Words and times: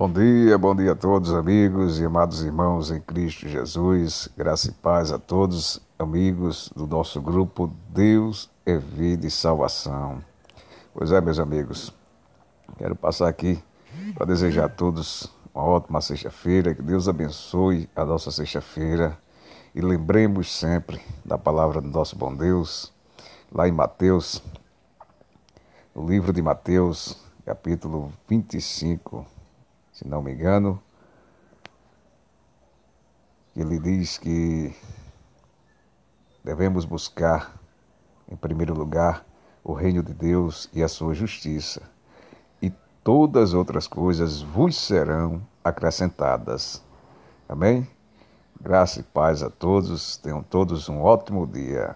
Bom 0.00 0.10
dia, 0.10 0.56
bom 0.56 0.74
dia 0.74 0.92
a 0.92 0.96
todos, 0.96 1.30
amigos 1.34 2.00
e 2.00 2.06
amados 2.06 2.42
irmãos 2.42 2.90
em 2.90 2.98
Cristo 3.02 3.46
Jesus. 3.46 4.30
Graça 4.34 4.70
e 4.70 4.72
paz 4.72 5.12
a 5.12 5.18
todos, 5.18 5.78
amigos 5.98 6.72
do 6.74 6.86
nosso 6.86 7.20
grupo 7.20 7.70
Deus 7.90 8.48
é 8.64 8.78
Vida 8.78 9.26
e 9.26 9.30
Salvação. 9.30 10.24
Pois 10.94 11.12
é, 11.12 11.20
meus 11.20 11.38
amigos, 11.38 11.92
quero 12.78 12.96
passar 12.96 13.28
aqui 13.28 13.62
para 14.14 14.24
desejar 14.24 14.64
a 14.64 14.68
todos 14.70 15.30
uma 15.54 15.64
ótima 15.64 16.00
sexta-feira, 16.00 16.74
que 16.74 16.80
Deus 16.80 17.06
abençoe 17.06 17.86
a 17.94 18.02
nossa 18.02 18.30
sexta-feira 18.30 19.18
e 19.74 19.82
lembremos 19.82 20.50
sempre 20.50 20.98
da 21.22 21.36
palavra 21.36 21.78
do 21.78 21.88
nosso 21.88 22.16
bom 22.16 22.34
Deus, 22.34 22.90
lá 23.52 23.68
em 23.68 23.72
Mateus, 23.72 24.42
no 25.94 26.08
livro 26.08 26.32
de 26.32 26.40
Mateus, 26.40 27.22
capítulo 27.44 28.10
25 28.26 29.39
se 30.00 30.08
não 30.08 30.22
me 30.22 30.32
engano, 30.32 30.82
ele 33.54 33.78
diz 33.78 34.16
que 34.16 34.74
devemos 36.42 36.86
buscar, 36.86 37.54
em 38.26 38.34
primeiro 38.34 38.72
lugar, 38.72 39.26
o 39.62 39.74
reino 39.74 40.02
de 40.02 40.14
Deus 40.14 40.70
e 40.72 40.82
a 40.82 40.88
sua 40.88 41.12
justiça, 41.12 41.82
e 42.62 42.70
todas 43.04 43.50
as 43.50 43.54
outras 43.54 43.86
coisas 43.86 44.40
vos 44.40 44.74
serão 44.74 45.46
acrescentadas. 45.62 46.82
Amém? 47.46 47.86
Graça 48.58 49.00
e 49.00 49.02
paz 49.02 49.42
a 49.42 49.50
todos, 49.50 50.16
tenham 50.16 50.42
todos 50.42 50.88
um 50.88 51.02
ótimo 51.02 51.46
dia. 51.46 51.94